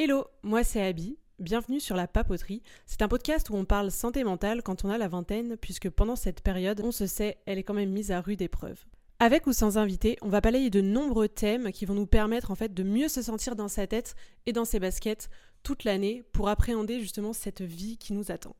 [0.00, 1.18] Hello, moi c'est Abby.
[1.40, 2.62] Bienvenue sur La Papoterie.
[2.86, 6.14] C'est un podcast où on parle santé mentale quand on a la vingtaine, puisque pendant
[6.14, 8.78] cette période, on se sait, elle est quand même mise à rude épreuve.
[9.18, 12.54] Avec ou sans invité, on va balayer de nombreux thèmes qui vont nous permettre en
[12.54, 14.14] fait de mieux se sentir dans sa tête
[14.46, 15.30] et dans ses baskets
[15.64, 18.54] toute l'année pour appréhender justement cette vie qui nous attend.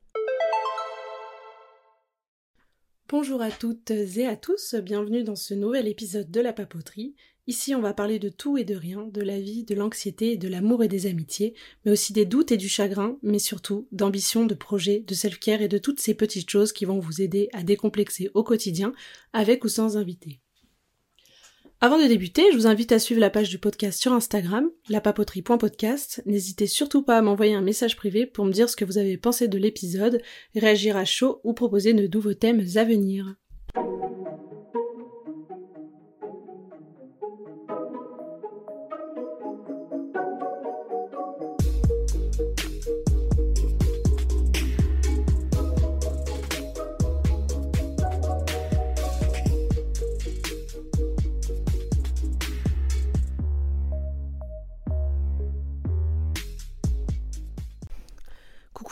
[3.11, 7.15] Bonjour à toutes et à tous, bienvenue dans ce nouvel épisode de la papoterie.
[7.47, 10.47] Ici on va parler de tout et de rien, de la vie, de l'anxiété, de
[10.47, 14.53] l'amour et des amitiés, mais aussi des doutes et du chagrin, mais surtout d'ambition, de
[14.53, 18.29] projets, de self-care et de toutes ces petites choses qui vont vous aider à décomplexer
[18.35, 18.93] au quotidien,
[19.33, 20.39] avec ou sans invité.
[21.81, 26.21] Avant de débuter, je vous invite à suivre la page du podcast sur Instagram, lapapoterie.podcast.
[26.25, 29.15] N'hésitez surtout pas à m'envoyer un message privé pour me dire ce que vous avez
[29.15, 30.21] pensé de l'épisode,
[30.57, 33.33] réagir à chaud ou proposer de nouveaux thèmes à venir.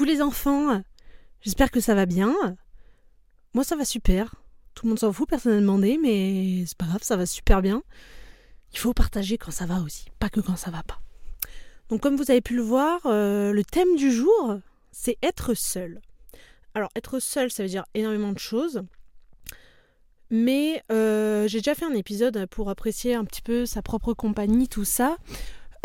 [0.07, 0.81] Les enfants,
[1.41, 2.33] j'espère que ça va bien.
[3.53, 4.35] Moi ça va super.
[4.73, 7.61] Tout le monde s'en fout, personne n'a demandé, mais c'est pas grave, ça va super
[7.61, 7.83] bien.
[8.73, 10.99] Il faut partager quand ça va aussi, pas que quand ça va pas.
[11.89, 14.59] Donc comme vous avez pu le voir, euh, le thème du jour,
[14.91, 16.01] c'est être seul.
[16.73, 18.83] Alors être seul, ça veut dire énormément de choses.
[20.29, 24.67] Mais euh, j'ai déjà fait un épisode pour apprécier un petit peu sa propre compagnie,
[24.67, 25.17] tout ça.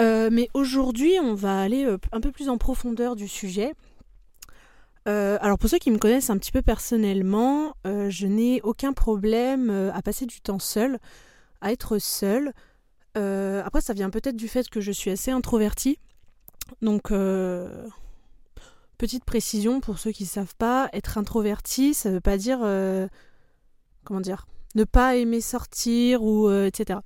[0.01, 3.73] Euh, mais aujourd'hui, on va aller un peu plus en profondeur du sujet.
[5.09, 8.93] Euh, alors pour ceux qui me connaissent un petit peu personnellement, euh, je n'ai aucun
[8.93, 10.99] problème euh, à passer du temps seul,
[11.61, 12.53] à être seul.
[13.15, 15.99] après ça vient peut-être du fait que je suis assez introvertie.
[16.81, 17.13] Donc
[18.99, 22.61] petite précision pour ceux qui ne savent pas, être introverti, ça ne veut pas dire
[24.05, 27.01] comment dire, ne pas aimer sortir ou etc.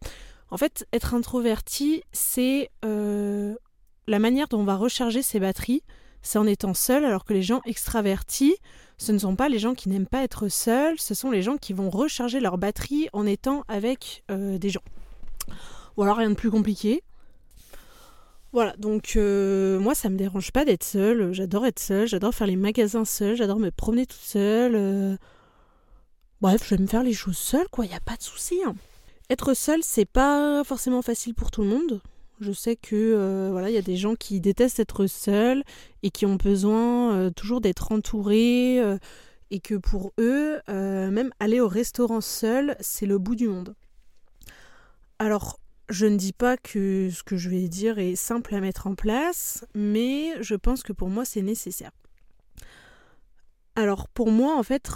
[0.50, 5.82] En fait, être introverti, c'est la manière dont on va recharger ses batteries
[6.26, 8.56] c'est en étant seul, alors que les gens extravertis,
[8.98, 11.56] ce ne sont pas les gens qui n'aiment pas être seuls, ce sont les gens
[11.56, 14.82] qui vont recharger leur batterie en étant avec euh, des gens.
[15.96, 17.02] Voilà, rien de plus compliqué.
[18.52, 22.46] Voilà, donc euh, moi ça me dérange pas d'être seule, j'adore être seule, j'adore faire
[22.46, 24.74] les magasins seule, j'adore me promener toute seule.
[24.74, 25.16] Euh.
[26.40, 28.60] Bref, je vais me faire les choses seule, quoi, y a pas de souci.
[28.66, 28.74] Hein.
[29.30, 32.00] Être seule, c'est pas forcément facile pour tout le monde.
[32.40, 35.64] Je sais que euh, voilà, il y a des gens qui détestent être seuls
[36.02, 38.98] et qui ont besoin euh, toujours d'être entourés euh,
[39.50, 43.74] et que pour eux, même aller au restaurant seul, c'est le bout du monde.
[45.20, 48.88] Alors, je ne dis pas que ce que je vais dire est simple à mettre
[48.88, 51.92] en place, mais je pense que pour moi, c'est nécessaire.
[53.76, 54.90] Alors, pour moi, en fait,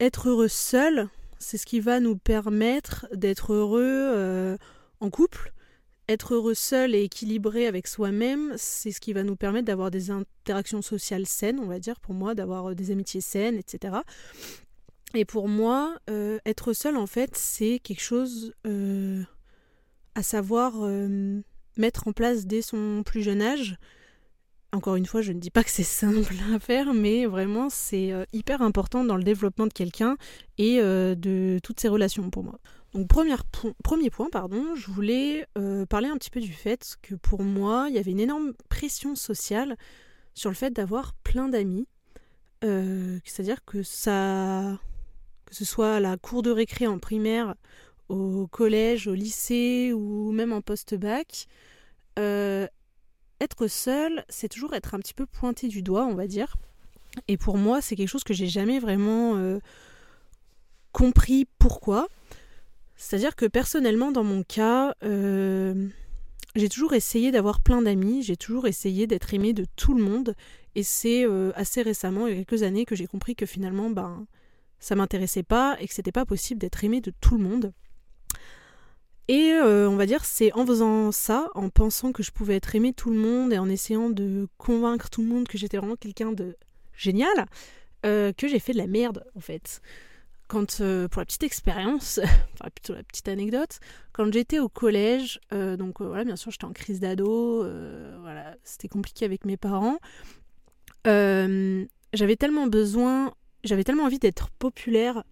[0.00, 4.58] être heureux seul, c'est ce qui va nous permettre d'être heureux
[4.98, 5.53] en couple,
[6.08, 10.10] être heureux seul et équilibré avec soi-même, c'est ce qui va nous permettre d'avoir des
[10.10, 13.96] interactions sociales saines, on va dire, pour moi, d'avoir euh, des amitiés saines, etc.
[15.14, 19.22] Et pour moi, euh, être seul, en fait, c'est quelque chose euh,
[20.14, 20.74] à savoir
[21.76, 23.76] mettre en place dès son plus jeune âge.
[24.72, 28.12] Encore une fois, je ne dis pas que c'est simple à faire, mais vraiment, c'est
[28.32, 30.16] hyper important dans le développement de quelqu'un
[30.58, 32.58] et de toutes ses relations pour moi.
[32.94, 37.42] Donc premier point, pardon, je voulais euh, parler un petit peu du fait que pour
[37.42, 39.76] moi, il y avait une énorme pression sociale
[40.32, 41.88] sur le fait d'avoir plein d'amis.
[42.62, 44.78] Euh, c'est-à-dire que ça,
[45.46, 47.56] que ce soit à la cour de récré en primaire,
[48.08, 51.46] au collège, au lycée ou même en post-bac,
[52.20, 52.68] euh,
[53.40, 56.54] être seul, c'est toujours être un petit peu pointé du doigt, on va dire.
[57.26, 59.58] Et pour moi, c'est quelque chose que j'ai jamais vraiment
[60.92, 62.08] compris pourquoi.
[62.96, 65.88] C'est-à-dire que personnellement, dans mon cas, euh,
[66.54, 70.34] j'ai toujours essayé d'avoir plein d'amis, j'ai toujours essayé d'être aimé de tout le monde,
[70.74, 73.90] et c'est euh, assez récemment, il y a quelques années, que j'ai compris que finalement,
[73.90, 74.26] ben,
[74.78, 77.72] ça m'intéressait pas et que c'était pas possible d'être aimé de tout le monde.
[79.26, 82.74] Et euh, on va dire, c'est en faisant ça, en pensant que je pouvais être
[82.74, 85.78] aimé de tout le monde et en essayant de convaincre tout le monde que j'étais
[85.78, 86.56] vraiment quelqu'un de
[86.92, 87.46] génial,
[88.02, 89.80] que j'ai fait de la merde en fait
[90.48, 92.20] quand, euh, pour la petite expérience,
[92.54, 93.80] enfin plutôt la petite anecdote,
[94.12, 97.66] quand j'étais au collège, euh, donc euh, voilà, bien sûr, j'étais en crise d'ado,
[98.20, 99.98] voilà, c'était compliqué avec mes parents.
[101.04, 103.32] j'avais tellement besoin,
[103.64, 105.24] j'avais tellement envie d'être populaire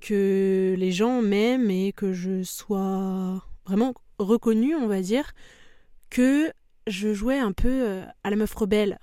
[0.00, 5.32] que les gens m'aiment et que je sois vraiment reconnue, on va dire,
[6.10, 6.52] que
[6.86, 8.98] je jouais un peu à la meuf rebelle.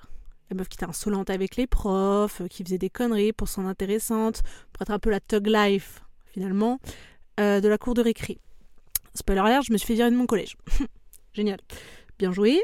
[0.56, 4.42] Meuf qui était insolente avec les profs, qui faisait des conneries pour son intéressante,
[4.74, 6.80] pour être un peu la thug life, finalement,
[7.38, 8.38] de la cour de récré.
[9.16, 10.58] Spoiler alert, je me suis fait virer de mon collège.
[11.34, 11.60] Génial.
[12.20, 12.62] Bien joué.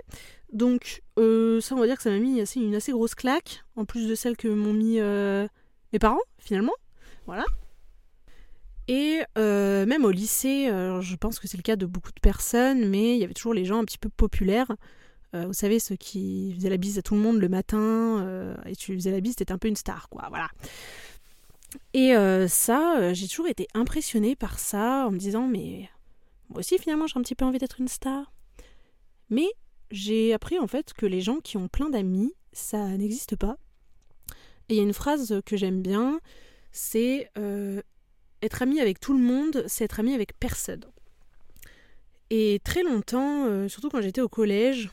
[0.54, 4.08] Donc, ça, on va dire que ça m'a mis une assez grosse claque, en plus
[4.08, 6.74] de celle que m'ont mis mes parents, finalement.
[7.26, 7.46] Voilà.
[8.88, 12.20] Et euh, même au lycée, euh, je pense que c'est le cas de beaucoup de
[12.22, 14.72] personnes, mais il y avait toujours les gens un petit peu populaires.
[15.36, 18.76] Euh, vous savez, ceux qui faisaient la bise à tout le monde le matin, et
[18.76, 20.50] tu faisais la bise, t'étais un peu une star, quoi, voilà.
[21.94, 22.14] Et
[22.48, 25.90] ça, j'ai toujours été impressionnée par ça, en me disant, mais
[26.50, 28.32] moi aussi, finalement, j'ai un petit peu envie d'être une star.
[29.30, 29.48] Mais
[29.92, 33.58] j'ai appris, en fait, que les gens qui ont plein d'amis, ça n'existe pas.
[34.70, 36.20] Et il y a une phrase que j'aime bien,
[36.72, 37.30] c'est
[38.42, 40.86] être ami avec tout le monde, c'est être ami avec personne.
[42.30, 44.90] Et très longtemps, euh, surtout quand j'étais au collège,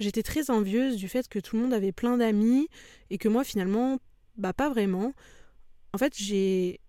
[0.00, 2.68] j'étais très envieuse du fait que tout le monde avait plein d'amis
[3.10, 3.98] et que moi finalement,
[4.36, 5.12] bah pas vraiment.
[5.92, 6.80] En fait, j'ai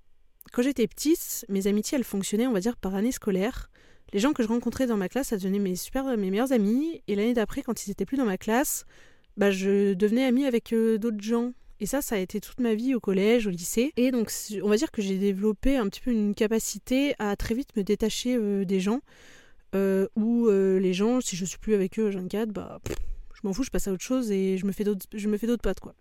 [0.51, 3.69] quand j'étais petite, mes amitiés elles fonctionnaient, on va dire par année scolaire.
[4.13, 7.01] Les gens que je rencontrais dans ma classe, ça devenait mes super mes meilleurs amis
[7.07, 8.85] et l'année d'après quand ils étaient plus dans ma classe,
[9.37, 12.75] bah je devenais amie avec euh, d'autres gens et ça, ça a été toute ma
[12.75, 13.91] vie au collège, au lycée.
[13.97, 14.31] Et donc,
[14.61, 17.81] on va dire que j'ai développé un petit peu une capacité à très vite me
[17.81, 19.01] détacher euh, des gens.
[19.73, 22.79] Euh, ou euh, les gens, si je suis plus avec eux à 24, bah,
[23.33, 25.79] je m'en fous, je passe à autre chose et je me fais d'autres, je potes,
[25.79, 25.95] quoi.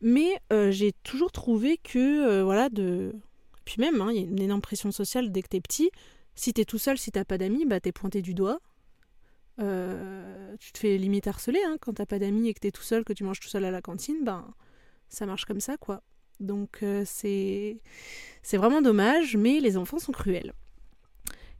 [0.00, 0.38] Mais
[0.70, 3.14] j'ai toujours trouvé que, voilà, de.
[3.64, 5.90] Puis même, hein, il y a une énorme pression sociale dès que t'es petit.
[6.34, 8.60] Si t'es tout seul, si t'as pas d'amis, bah t'es pointé du doigt.
[9.60, 12.82] Euh, tu te fais limite harceler hein, quand t'as pas d'amis et que t'es tout
[12.82, 14.52] seul, que tu manges tout seul à la cantine, ben
[15.08, 16.02] ça marche comme ça quoi.
[16.40, 17.78] Donc euh, c'est
[18.42, 20.52] c'est vraiment dommage, mais les enfants sont cruels.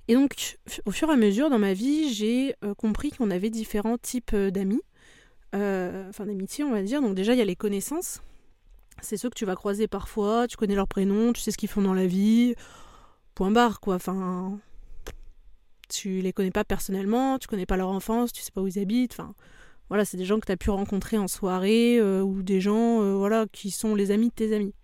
[0.09, 3.51] Et donc au fur et à mesure dans ma vie, j'ai euh, compris qu'on avait
[3.51, 4.83] différents types d'amis,
[5.53, 7.01] enfin d'amitié on va dire.
[7.01, 8.21] Donc déjà il y a les connaissances,
[9.01, 11.69] c'est ceux que tu vas croiser parfois, tu connais leur prénom, tu sais ce qu'ils
[11.69, 12.55] font dans la vie,
[13.35, 13.97] point barre quoi.
[13.97, 14.59] Enfin
[15.89, 18.79] tu les connais pas personnellement, tu connais pas leur enfance, tu sais pas où ils
[18.79, 19.35] habitent, enfin
[19.89, 23.03] voilà, c'est des gens que tu as pu rencontrer en soirée euh, ou des gens
[23.03, 24.75] euh, voilà qui sont les amis de tes amis.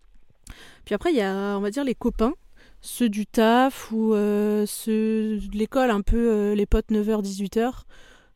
[0.85, 2.35] Puis après il y a on va dire les copains,
[2.81, 7.83] ceux du taf ou euh, ceux de l'école un peu les potes 9h 18h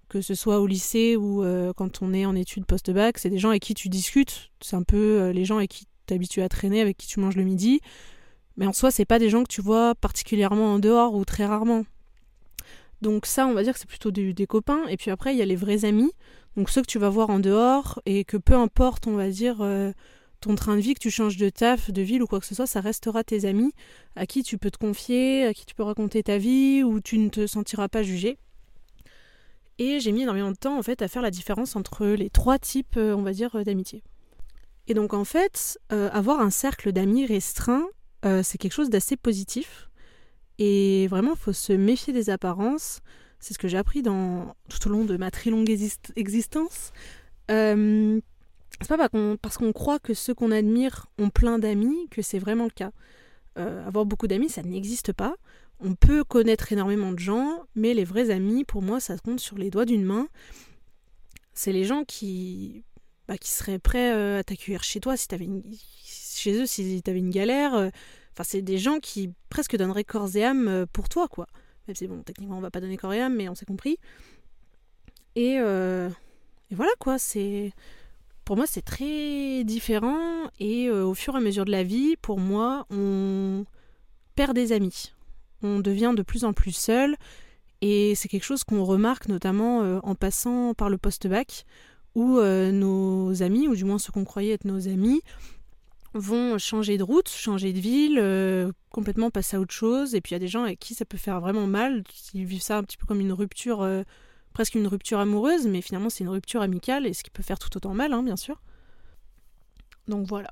[0.09, 1.43] que ce soit au lycée ou
[1.77, 4.85] quand on est en études post-bac, c'est des gens avec qui tu discutes, c'est un
[4.85, 7.81] peu les gens avec qui tu habitué à traîner, avec qui tu manges le midi.
[8.57, 11.47] Mais en soi, c'est pas des gens que tu vois particulièrement en dehors ou très
[11.47, 11.85] rarement.
[13.03, 14.87] Donc ça, on va dire que c'est plutôt des, copains.
[14.89, 16.13] Et puis après, il y a les vrais amis.
[16.57, 19.59] Donc ceux que tu vas voir en dehors et que peu importe, on va dire,
[19.61, 19.93] euh,
[20.45, 22.55] ton train de vie, que tu changes de taf, de ville ou quoi que ce
[22.55, 23.73] soit, ça restera tes amis
[24.17, 27.19] à qui tu peux te confier, à qui tu peux raconter ta vie, où tu
[27.19, 28.39] ne te sentiras pas jugé.
[29.79, 32.59] Et j'ai mis énormément de temps en fait à faire la différence entre les trois
[32.59, 34.03] types, euh, on va dire, euh, d'amitié.
[34.87, 37.87] Et donc en fait, avoir un cercle d'amis restreint,
[38.43, 39.89] c'est quelque chose d'assez positif.
[40.59, 43.01] Et vraiment, il faut se méfier des apparences.
[43.41, 45.71] C'est ce que j'ai appris dans, tout au long de ma très longue
[46.17, 46.93] existence.
[47.51, 48.21] Euh,
[48.81, 49.09] c'est pas
[49.41, 52.93] parce qu'on croit que ceux qu'on admire ont plein d'amis que c'est vraiment le cas.
[53.59, 55.37] Euh, avoir beaucoup d'amis, ça n'existe pas.
[55.81, 59.59] On peut connaître énormément de gens, mais les vrais amis, pour moi, ça compte sur
[59.59, 60.29] les doigts d'une main.
[61.53, 62.85] C'est les gens qui,
[63.29, 65.63] bah, qui seraient prêts euh, à t'accueillir chez toi si avais une...
[66.05, 67.91] chez eux si tu avais une galère
[68.33, 71.47] Enfin, c'est des gens qui presque donneraient corps et âme euh, pour toi, quoi.
[71.87, 73.99] Même si, bon, techniquement, on va pas donner corps et âme, mais on s'est compris.
[75.37, 77.19] Et, et, voilà, quoi.
[77.19, 77.73] C'est.
[78.45, 80.51] Pour moi, c'est très différent.
[80.61, 83.65] Et euh, au fur et à mesure de la vie, pour moi, on
[84.35, 85.13] perd des amis.
[85.63, 87.17] On devient de plus en plus seul.
[87.81, 91.67] Et c'est quelque chose qu'on remarque notamment en passant par le post-bac,
[92.15, 95.21] où nos amis, ou du moins ceux qu'on croyait être nos amis,
[96.15, 100.15] vont changer de route, changer de ville, euh, complètement passer à autre chose.
[100.15, 102.05] Et puis il y a des gens avec qui ça peut faire vraiment mal.
[102.33, 104.03] Ils vivent ça un petit peu comme une rupture, euh,
[104.55, 107.59] presque une rupture amoureuse, mais finalement c'est une rupture amicale et ce qui peut faire
[107.59, 108.63] tout autant mal, hein, bien sûr.
[110.09, 110.51] Donc voilà.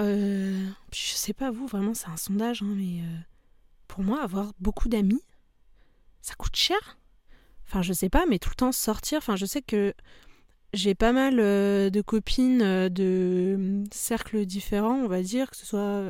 [0.00, 3.18] Euh, je sais pas vous, vraiment c'est un sondage, hein, mais euh,
[3.86, 5.22] pour moi avoir beaucoup d'amis,
[6.22, 6.98] ça coûte cher.
[7.68, 9.18] Enfin je sais pas, mais tout le temps sortir.
[9.18, 9.94] Enfin je sais que
[10.72, 15.56] j'ai pas mal euh, de copines euh, de euh, cercles différents, on va dire, que
[15.56, 16.04] ce soit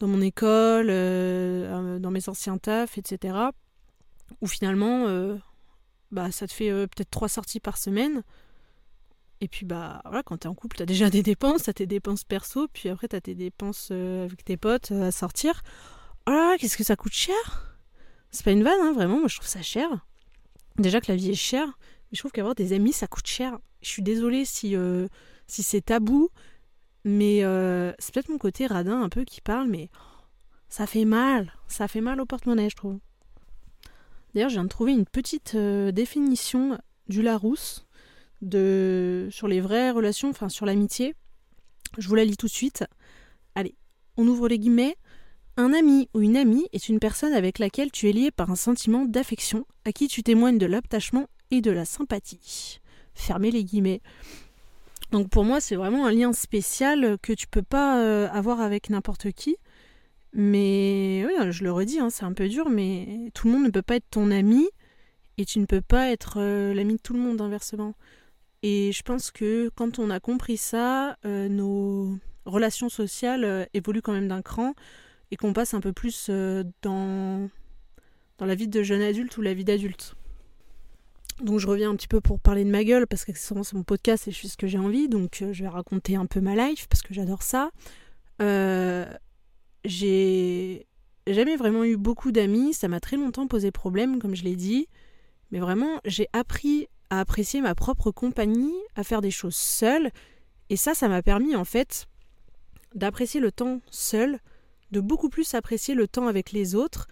[0.00, 3.36] dans mon école, dans mes anciens tafs, etc.
[4.40, 5.06] Où finalement,
[6.12, 8.22] bah, ça te fait peut-être trois sorties par semaine.
[9.40, 12.24] Et puis, bah, voilà, quand t'es en couple, t'as déjà des dépenses, t'as tes dépenses
[12.24, 15.62] perso, puis après, t'as tes dépenses avec tes potes à sortir.
[16.26, 17.76] Oh là qu'est-ce que ça coûte cher
[18.30, 19.88] C'est pas une vanne, hein, vraiment, moi je trouve ça cher.
[20.78, 21.78] Déjà que la vie est chère,
[22.12, 23.58] je trouve qu'avoir des amis, ça coûte cher.
[23.82, 25.08] Je suis désolée si, euh,
[25.48, 26.28] si c'est tabou,
[27.04, 29.90] mais euh, c'est peut-être mon côté radin un peu qui parle, mais
[30.68, 31.52] ça fait mal.
[31.66, 32.98] Ça fait mal au porte-monnaie, je trouve.
[34.34, 37.86] D'ailleurs, je viens de trouver une petite euh, définition du Larousse
[38.42, 41.14] sur les vraies relations, enfin sur l'amitié.
[41.98, 42.84] Je vous la lis tout de suite.
[43.54, 43.76] Allez,
[44.16, 44.96] on ouvre les guillemets.
[45.56, 48.56] Un ami ou une amie est une personne avec laquelle tu es lié par un
[48.56, 52.80] sentiment d'affection, à qui tu témoignes de l'attachement et de la sympathie.
[53.14, 54.00] Fermez les guillemets.
[55.10, 58.88] Donc pour moi, c'est vraiment un lien spécial que tu peux pas euh, avoir avec
[58.88, 59.56] n'importe qui.
[60.34, 63.70] Mais oui, je le redis, hein, c'est un peu dur, mais tout le monde ne
[63.70, 64.66] peut pas être ton ami
[65.38, 67.94] et tu ne peux pas être euh, l'ami de tout le monde inversement.
[68.62, 74.12] Et je pense que quand on a compris ça, euh, nos relations sociales évoluent quand
[74.12, 74.74] même d'un cran
[75.30, 76.30] et qu'on passe un peu plus
[76.82, 77.48] dans,
[78.38, 80.16] dans la vie de jeune adulte ou la vie d'adulte.
[81.40, 83.82] Donc je reviens un petit peu pour parler de ma gueule parce que c'est mon
[83.82, 85.08] podcast et je fais ce que j'ai envie.
[85.08, 87.70] Donc euh, je vais raconter un peu ma life parce que j'adore ça.
[88.40, 89.06] Euh,
[89.84, 90.86] j'ai
[91.26, 92.74] jamais vraiment eu beaucoup d'amis.
[92.74, 94.88] Ça m'a très longtemps posé problème, comme je l'ai dit.
[95.50, 100.10] Mais vraiment, j'ai appris à apprécier ma propre compagnie, à faire des choses seule.
[100.70, 102.06] Et ça, ça m'a permis en fait
[102.94, 104.38] d'apprécier le temps seul,
[104.90, 107.08] de beaucoup plus apprécier le temps avec les autres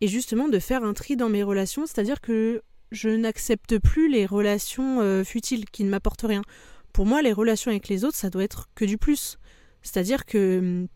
[0.00, 1.86] et justement de faire un tri dans mes relations.
[1.86, 6.42] C'est-à-dire que je n'accepte plus les relations euh, futiles qui ne m'apportent rien.
[6.92, 9.38] Pour moi, les relations avec les autres, ça doit être que du plus.
[9.82, 10.88] C'est-à-dire que hum,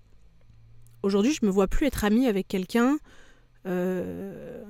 [1.03, 2.99] aujourd'hui, je me vois plus être amie avec quelqu'un,
[3.67, 4.63] euh,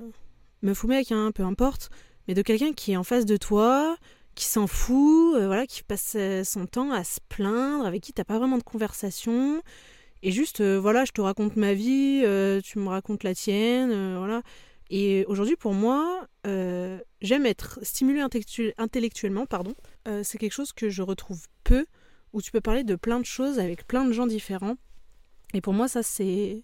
[0.61, 1.89] me fous avec un, peu importe,
[2.27, 3.97] mais de quelqu'un qui est en face de toi,
[4.35, 8.23] qui s'en fout, euh, voilà, qui passe son temps à se plaindre, avec qui t'as
[8.23, 9.61] pas vraiment de conversation,
[10.21, 12.23] et juste, voilà, je te raconte ma vie,
[12.63, 14.41] tu me racontes la tienne, voilà.
[14.89, 18.21] Et aujourd'hui, pour moi, euh, j'aime être stimulée
[18.77, 19.75] intellectuellement, pardon.
[20.07, 21.85] Euh, c'est quelque chose que je retrouve peu,
[22.33, 24.75] où tu peux parler de plein de choses avec plein de gens différents.
[25.53, 26.63] Et pour moi, ça, c'est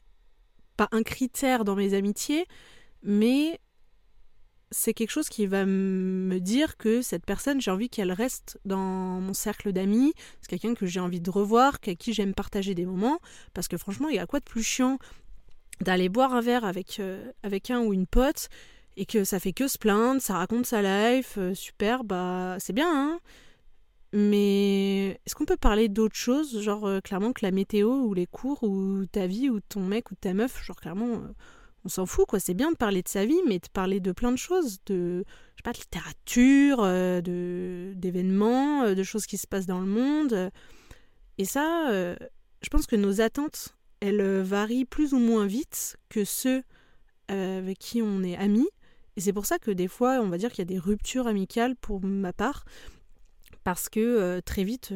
[0.78, 2.46] pas un critère dans mes amitiés,
[3.04, 3.60] mais
[4.72, 9.22] c'est quelque chose qui va me dire que cette personne, j'ai envie qu'elle reste dans
[9.22, 10.14] mon cercle d'amis.
[10.42, 13.20] C'est quelqu'un que j'ai envie de revoir, avec qui j'aime partager des moments.
[13.54, 15.00] Parce que franchement, il y a quoi de plus chiant
[15.82, 17.32] d'aller boire un verre avec, euh,
[17.70, 18.50] un ou une pote
[18.98, 22.72] et que ça fait que se plaindre, ça raconte sa life, euh, super, bah c'est
[22.72, 23.20] bien, hein
[24.16, 28.26] mais est-ce qu'on peut parler d'autre chose, genre euh, clairement que la météo ou les
[28.26, 31.22] cours ou ta vie ou ton mec ou ta meuf, genre clairement
[31.84, 34.12] on s'en fout quoi, c'est bien de parler de sa vie mais de parler de
[34.12, 35.24] plein de choses, de
[35.56, 40.50] je sais pas de littérature, de d'événements, de choses qui se passent dans le monde.
[41.38, 42.16] Et ça
[42.62, 46.64] je pense que nos attentes elle euh, varie plus ou moins vite que ceux
[47.32, 48.68] euh, avec qui on est amis.
[49.18, 51.28] Et c'est pour ça que des fois, on va dire qu'il y a des ruptures
[51.28, 52.66] amicales pour ma part,
[53.66, 54.94] parce que euh, très vite,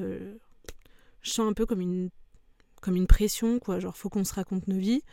[1.21, 2.09] je sens un peu comme une,
[2.81, 3.79] comme une pression, quoi.
[3.79, 5.03] Genre, faut qu'on se raconte nos vies.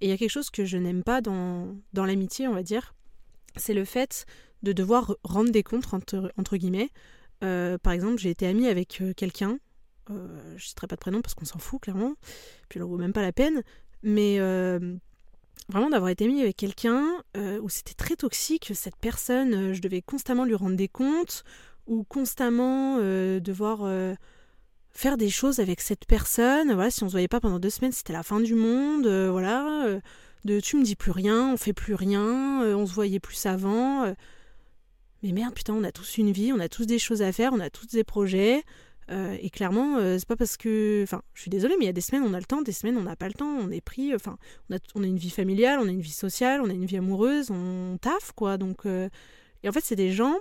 [0.00, 2.62] Et il y a quelque chose que je n'aime pas dans, dans l'amitié, on va
[2.62, 2.94] dire,
[3.56, 4.26] c'est le fait
[4.62, 6.90] de devoir rendre des comptes, entre, entre guillemets.
[7.40, 9.58] par exemple, j'ai été amie avec quelqu'un
[10.10, 12.14] euh, je ne citerai pas de prénom parce qu'on s'en fout clairement,
[12.68, 13.62] puis ne vaut même pas la peine,
[14.02, 14.96] mais euh,
[15.68, 17.04] vraiment d'avoir été mis avec quelqu'un
[17.36, 21.44] euh, où c'était très toxique, cette personne, je devais constamment lui rendre des comptes,
[21.88, 22.98] ou constamment
[23.40, 23.90] devoir
[24.90, 26.72] faire des choses avec cette personne.
[26.72, 29.06] Voilà, si on se voyait pas pendant deux semaines, c'était la fin du monde.
[29.06, 30.00] voilà,
[30.44, 34.04] de tu me dis plus rien, on fait plus rien, on se voyait plus avant.
[35.22, 37.52] mais merde, putain, on a tous une vie, on a tous des choses à faire,
[37.52, 38.62] on a tous des projets.
[39.10, 41.02] Euh, et clairement, euh, c'est pas parce que.
[41.02, 42.72] Enfin, je suis désolée, mais il y a des semaines on a le temps, des
[42.72, 44.14] semaines on n'a pas le temps, on est pris.
[44.14, 44.36] Enfin,
[44.68, 46.84] on a, on a une vie familiale, on a une vie sociale, on a une
[46.84, 48.58] vie amoureuse, on taffe, quoi.
[48.58, 48.86] Donc.
[48.86, 49.08] Euh,
[49.62, 50.36] et en fait, c'est des gens.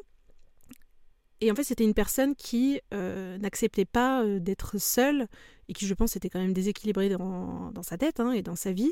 [1.41, 5.27] Et en fait, c'était une personne qui n'acceptait pas d'être seule
[5.69, 8.71] et qui, je pense, était quand même déséquilibrée dans, sa tête hein, et dans sa
[8.71, 8.91] vie.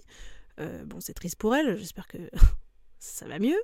[0.60, 2.18] bon, c'est triste pour elle, j'espère que
[3.00, 3.60] ça va mieux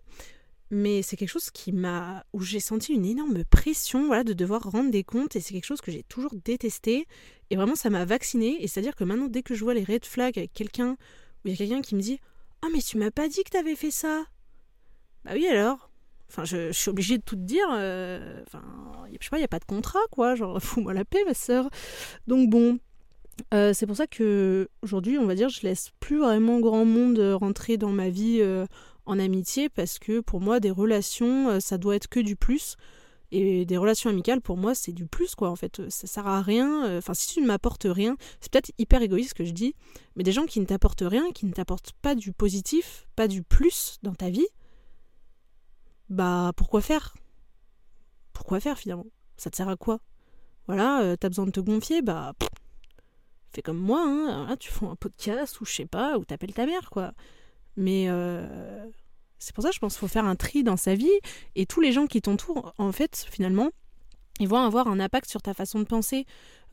[0.71, 4.63] mais c'est quelque chose qui m'a où j'ai senti une énorme pression voilà de devoir
[4.63, 7.07] rendre des comptes et c'est quelque chose que j'ai toujours détesté
[7.49, 9.73] et vraiment ça m'a vacciné et c'est à dire que maintenant dès que je vois
[9.73, 12.19] les red flags avec quelqu'un ou il y a quelqu'un qui me dit
[12.61, 14.23] "Ah mais tu m'as pas dit que t'avais fait ça."
[15.25, 15.90] Bah oui alors.
[16.31, 19.49] Enfin je, suis obligée de tout te dire euh, je sais pas, il y a
[19.49, 21.69] pas de contrat quoi, genre fous-moi la paix ma sœur.
[22.27, 22.79] Donc bon,
[23.53, 27.19] euh, c'est pour ça que aujourd'hui, on va dire, je laisse plus vraiment grand monde
[27.39, 28.65] rentrer dans ma vie euh,
[29.05, 32.77] en amitié parce que pour moi, des relations, euh, ça doit être que du plus.
[33.33, 35.89] Et des relations amicales, pour moi, c'est du plus, quoi, en fait.
[35.89, 36.85] Ça sert à rien.
[36.85, 39.73] Euh, enfin, si tu ne m'apportes rien, c'est peut-être hyper égoïste ce que je dis,
[40.17, 43.41] mais des gens qui ne t'apportent rien, qui ne t'apportent pas du positif, pas du
[43.41, 44.47] plus dans ta vie,
[46.11, 47.15] bah, pourquoi faire?
[48.33, 49.07] Pourquoi faire finalement?
[49.37, 49.99] Ça te sert à quoi?
[50.67, 52.33] Voilà, euh, t'as besoin de te gonfler, bah
[53.53, 56.65] fais comme moi, hein, tu fais un podcast ou je sais pas, ou t'appelles ta
[56.65, 57.13] mère, quoi.
[57.75, 58.85] Mais euh,
[59.39, 61.09] c'est pour ça, je pense qu'il faut faire un tri dans sa vie
[61.55, 63.69] et tous les gens qui t'entourent, en fait, finalement,
[64.39, 66.25] ils vont avoir un impact sur ta façon de penser,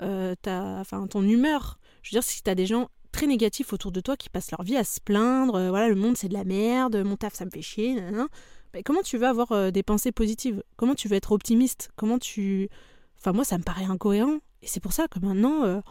[0.02, 1.78] euh, ta, enfin, ton humeur.
[2.02, 4.62] Je veux dire, si t'as des gens très négatifs autour de toi qui passent leur
[4.62, 7.50] vie à se plaindre, voilà, le monde c'est de la merde, mon taf ça me
[7.50, 8.28] fait chier, bah,
[8.84, 10.62] comment tu veux avoir des pensées positives?
[10.76, 11.90] Comment tu veux être optimiste?
[11.96, 12.68] Comment tu...
[13.18, 14.38] Enfin, moi, ça me paraît incohérent.
[14.62, 15.82] Et c'est pour ça que maintenant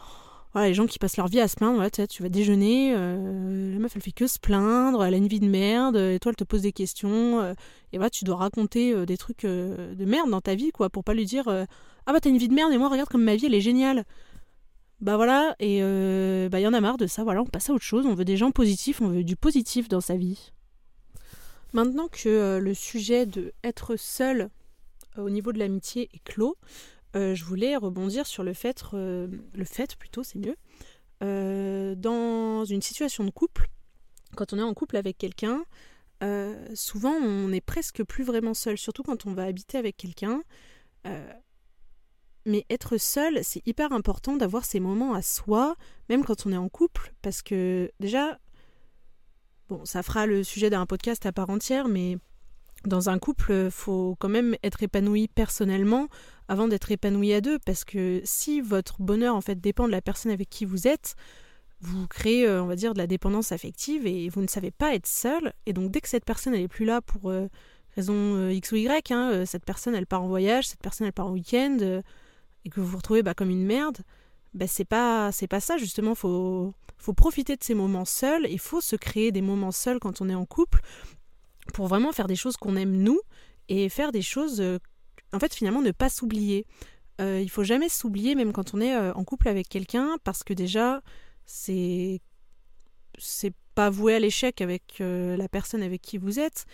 [0.64, 3.92] les gens qui passent leur vie à se plaindre, tu vas déjeuner, euh, la meuf
[3.94, 6.44] elle fait que se plaindre, elle a une vie de merde, et toi elle te
[6.44, 7.54] pose des questions, euh,
[7.92, 11.04] et voilà, tu dois raconter euh, des trucs de merde dans ta vie, quoi, pour
[11.04, 13.36] pas lui dire Ah bah t'as une vie de merde, et moi regarde comme ma
[13.36, 14.04] vie elle est géniale.
[15.00, 15.80] Bah voilà, et
[16.50, 18.24] bah y en a marre de ça, voilà, on passe à autre chose, on veut
[18.24, 20.52] des gens positifs, on veut du positif dans sa vie.
[21.72, 24.50] Maintenant que le sujet de être seul
[25.16, 26.56] au niveau de l'amitié est clos,
[27.16, 30.56] euh, je voulais rebondir sur le fait, euh, le fait plutôt, c'est mieux,
[31.22, 33.68] euh, dans une situation de couple,
[34.36, 35.64] quand on est en couple avec quelqu'un,
[36.74, 40.42] souvent on n'est presque plus vraiment seul, surtout quand on va habiter avec quelqu'un.
[42.44, 45.76] mais être seul, c'est hyper important d'avoir ces moments à soi,
[46.08, 48.38] même quand on est en couple, parce que déjà,
[49.68, 52.18] bon, ça fera le sujet d'un podcast à part entière, mais
[52.84, 56.08] dans un couple, faut quand même être épanoui personnellement
[56.48, 60.00] avant d'être épanoui à deux, parce que si votre bonheur en fait dépend de la
[60.00, 61.16] personne avec qui vous êtes,
[61.80, 64.94] vous créez, euh, on va dire, de la dépendance affective et vous ne savez pas
[64.94, 65.52] être seul.
[65.66, 67.48] Et donc dès que cette personne elle est plus là pour euh,
[67.96, 71.12] raison euh, X ou Y, hein, cette personne elle part en voyage, cette personne elle
[71.12, 71.78] part en week-end,
[72.64, 73.98] et que vous vous retrouvez bah, comme une merde,
[74.58, 76.16] bah, c'est pas c'est pas ça justement.
[76.16, 78.46] Faut faut profiter de ces moments seuls.
[78.50, 80.80] Il faut se créer des moments seuls quand on est en couple
[81.72, 83.20] pour vraiment faire des choses qu'on aime nous
[83.68, 84.78] et faire des choses, euh,
[85.32, 86.66] en fait finalement ne pas s'oublier.
[87.20, 90.42] Euh, il faut jamais s'oublier même quand on est euh, en couple avec quelqu'un parce
[90.42, 91.02] que déjà
[91.46, 92.20] c'est
[93.16, 96.66] c'est pas voué à l'échec avec la personne avec qui vous êtes,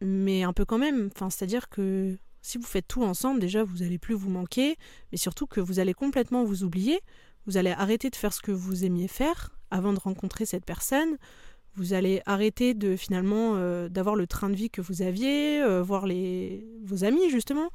[0.00, 1.10] mais un peu quand même.
[1.12, 4.76] Enfin, c'est-à-dire que si vous faites tout ensemble, déjà vous allez plus vous manquer,
[5.12, 7.00] mais surtout que vous allez complètement vous oublier.
[7.46, 11.16] Vous allez arrêter de faire ce que vous aimiez faire avant de rencontrer cette personne
[11.78, 15.80] vous allez arrêter de finalement euh, d'avoir le train de vie que vous aviez, euh,
[15.80, 17.70] voir les, vos amis justement.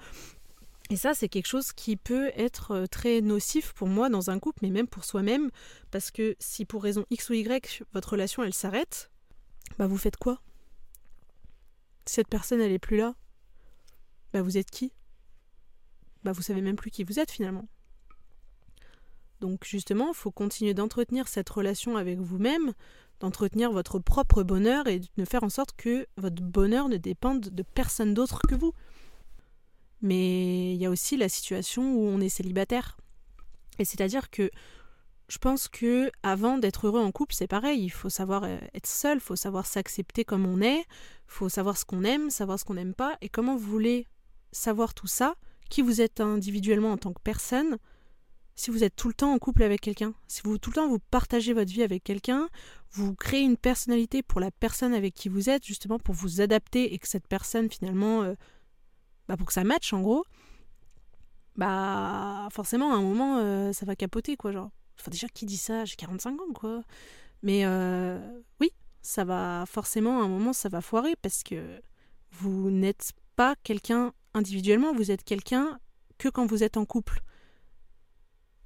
[0.90, 4.40] Et ça, c'est quelque chose qui peut être euh, très nocif pour moi dans un
[4.40, 5.50] couple, mais même pour soi-même,
[5.90, 9.10] parce que si pour raison X ou Y, votre relation, elle s'arrête,
[9.80, 10.42] bah vous faites quoi?
[12.06, 13.16] Cette personne, elle est plus là,
[14.34, 14.92] bah vous êtes qui?
[16.24, 17.68] Bah vous savez même plus qui vous êtes finalement.
[19.40, 22.74] Donc justement, il faut continuer d'entretenir cette relation avec vous-même,
[23.20, 27.64] d'entretenir votre propre bonheur et de faire en sorte que votre bonheur ne dépende de
[27.64, 28.74] personne d'autre que vous.
[30.02, 32.98] Mais il y a aussi la situation où on est célibataire.
[33.80, 34.50] Et c'est-à-dire que
[35.28, 38.88] je pense que avant d'être heureux en couple, c'est pareil, il faut savoir euh, être
[38.88, 40.86] seul, il faut savoir s'accepter comme on est, il
[41.28, 44.08] faut savoir ce qu'on aime, savoir ce qu'on n'aime pas et comment vous voulez
[44.54, 45.36] savoir tout ça,
[45.70, 47.78] qui vous êtes individuellement en tant que personne,
[48.56, 50.88] si vous êtes tout le temps en couple avec quelqu'un, si vous tout le temps
[50.88, 52.50] vous partagez votre vie avec quelqu'un,
[52.92, 56.94] vous créez une personnalité pour la personne avec qui vous êtes, justement pour vous adapter
[56.94, 58.36] et que cette personne finalement, euh,
[59.28, 60.26] bah pour que ça matche en gros,
[61.56, 64.70] bah forcément à un moment euh, ça va capoter quoi genre.
[65.00, 66.84] Enfin déjà qui dit ça, j'ai 45 ans quoi.
[67.42, 68.20] Mais euh,
[68.62, 68.70] oui,
[69.02, 71.82] ça va forcément à un moment ça va foirer parce que
[72.32, 75.80] vous n'êtes pas quelqu'un individuellement, vous êtes quelqu'un
[76.18, 77.22] que quand vous êtes en couple.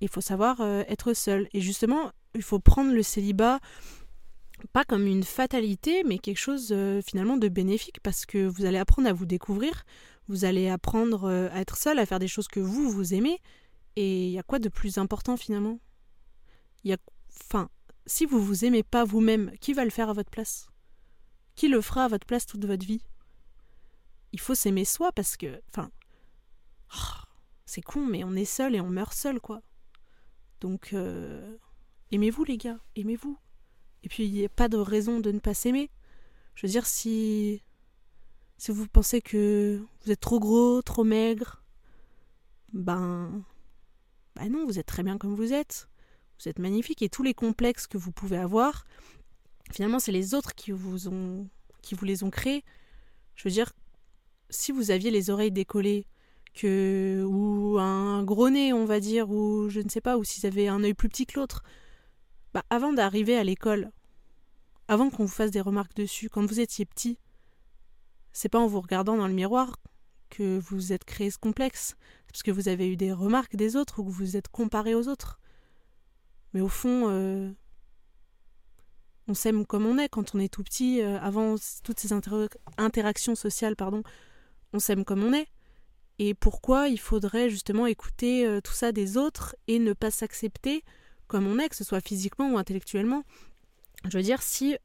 [0.01, 1.47] Il faut savoir euh, être seul.
[1.53, 3.59] Et justement, il faut prendre le célibat
[4.73, 8.77] pas comme une fatalité, mais quelque chose euh, finalement de bénéfique parce que vous allez
[8.77, 9.83] apprendre à vous découvrir,
[10.27, 13.39] vous allez apprendre euh, à être seul, à faire des choses que vous, vous aimez.
[13.95, 15.79] Et il y a quoi de plus important finalement?
[16.83, 16.97] Il y a.
[17.43, 17.69] Enfin,
[18.05, 20.67] si vous vous aimez pas vous-même, qui va le faire à votre place?
[21.55, 23.01] Qui le fera à votre place toute votre vie?
[24.33, 25.61] Il faut s'aimer soi parce que.
[25.69, 25.91] Enfin.
[26.95, 27.27] Oh,
[27.65, 29.61] c'est con, mais on est seul et on meurt seul, quoi.
[30.61, 31.57] Donc, euh,
[32.11, 33.37] aimez-vous les gars, aimez-vous.
[34.03, 35.91] Et puis, il n'y a pas de raison de ne pas s'aimer.
[36.55, 37.61] Je veux dire, si,
[38.57, 41.63] si vous pensez que vous êtes trop gros, trop maigre,
[42.73, 43.43] ben,
[44.35, 45.89] ben non, vous êtes très bien comme vous êtes.
[46.39, 48.85] Vous êtes magnifique et tous les complexes que vous pouvez avoir,
[49.71, 51.49] finalement, c'est les autres qui vous ont,
[51.81, 52.63] qui vous les ont créés.
[53.35, 53.73] Je veux dire,
[54.49, 56.05] si vous aviez les oreilles décollées,
[56.63, 60.67] ou un gros nez, on va dire, ou je ne sais pas, ou s'ils avaient
[60.67, 61.63] un œil plus petit que l'autre.
[62.53, 63.91] Bah, avant d'arriver à l'école,
[64.87, 67.19] avant qu'on vous fasse des remarques dessus, quand vous étiez petit,
[68.33, 69.77] c'est pas en vous regardant dans le miroir
[70.29, 71.95] que vous êtes créé ce complexe.
[72.25, 74.47] C'est parce que vous avez eu des remarques des autres ou que vous vous êtes
[74.47, 75.39] comparé aux autres.
[76.53, 77.51] Mais au fond, euh,
[79.27, 81.01] on s'aime comme on est quand on est tout petit.
[81.01, 82.09] Euh, avant toutes ces
[82.77, 84.03] interactions sociales, pardon,
[84.73, 85.47] on s'aime comme on est.
[86.19, 90.83] Et pourquoi il faudrait justement écouter euh, tout ça des autres et ne pas s'accepter
[91.27, 93.23] comme on est, que ce soit physiquement ou intellectuellement?
[94.09, 94.77] Je veux dire, si.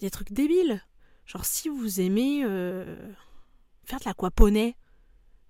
[0.00, 0.82] des trucs débiles.
[1.26, 2.42] Genre, si vous aimez
[3.84, 4.76] faire de l'aquaponais,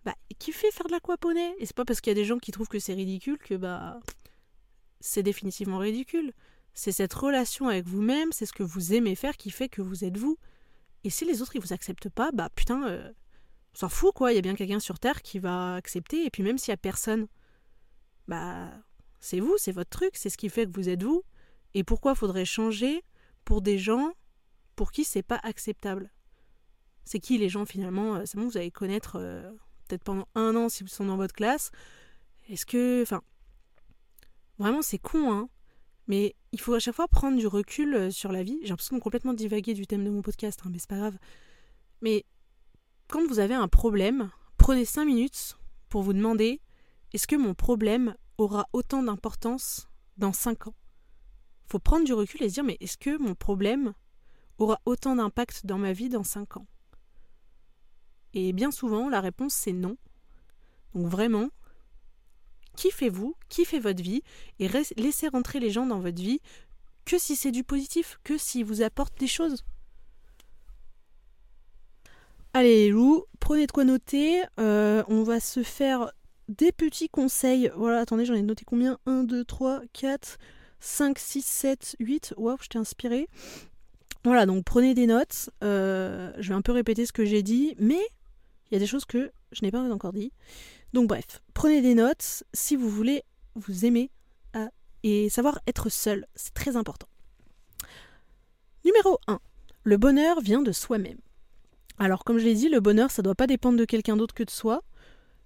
[0.05, 2.53] bah, fait faire de l'aquaponais Et c'est pas parce qu'il y a des gens qui
[2.53, 4.01] trouvent que c'est ridicule que, bah,
[5.01, 6.33] c'est définitivement ridicule.
[6.74, 10.05] C'est cette relation avec vous-même, c'est ce que vous aimez faire qui fait que vous
[10.05, 10.38] êtes vous.
[11.05, 13.12] Et si les autres ils vous acceptent pas, bah putain, euh,
[13.78, 14.32] s'en fout quoi.
[14.32, 16.24] Il y a bien quelqu'un sur terre qui va accepter.
[16.24, 17.28] Et puis même s'il y a personne,
[18.26, 18.70] bah
[19.20, 21.22] c'est vous, c'est votre truc, c'est ce qui fait que vous êtes vous.
[21.74, 23.04] Et pourquoi faudrait changer
[23.44, 24.12] pour des gens
[24.76, 26.10] pour qui c'est pas acceptable?
[27.04, 28.16] C'est qui les gens finalement?
[28.16, 29.50] Euh, C'est bon, vous allez connaître euh,
[29.86, 31.70] peut-être pendant un an s'ils sont dans votre classe.
[32.48, 33.22] Est-ce que, enfin,
[34.58, 35.48] Vraiment, c'est con, hein.
[36.08, 38.58] Mais il faut à chaque fois prendre du recul euh, sur la vie.
[38.62, 41.18] J'ai l'impression de complètement divaguer du thème de mon podcast, hein, mais c'est pas grave.
[42.00, 42.24] Mais
[43.09, 45.57] quand vous avez un problème, prenez 5 minutes
[45.88, 46.61] pour vous demander
[47.12, 50.75] est-ce que mon problème aura autant d'importance dans 5 ans?
[51.66, 53.94] Faut prendre du recul et se dire mais est-ce que mon problème
[54.59, 56.66] aura autant d'impact dans ma vie dans 5 ans?
[58.35, 59.97] Et bien souvent, la réponse c'est non.
[60.94, 61.49] Donc vraiment,
[62.77, 64.23] kiffez-vous, kiffez votre vie
[64.59, 66.40] et laissez rentrer les gens dans votre vie
[67.07, 69.64] que si c'est du positif, que s'ils vous apportent des choses.
[72.59, 74.42] Allez, loup, prenez de quoi noter.
[74.59, 76.11] Euh, on va se faire
[76.49, 77.71] des petits conseils.
[77.77, 78.99] Voilà, attendez, j'en ai noté combien?
[79.07, 80.38] 1, 2, 3, 4,
[80.81, 82.35] 5, 6, 7, 8.
[82.37, 83.29] Waouh, je t'ai inspiré.
[84.25, 85.51] Voilà, donc prenez des notes.
[85.62, 88.03] Euh, je vais un peu répéter ce que j'ai dit, mais
[88.68, 90.33] il y a des choses que je n'ai pas encore dit.
[90.92, 93.23] Donc bref, prenez des notes si vous voulez
[93.55, 94.11] vous aimer
[95.05, 97.07] et savoir être seul, c'est très important.
[98.85, 99.38] Numéro 1.
[99.85, 101.18] Le bonheur vient de soi-même.
[101.98, 104.34] Alors comme je l'ai dit, le bonheur, ça ne doit pas dépendre de quelqu'un d'autre
[104.34, 104.82] que de soi.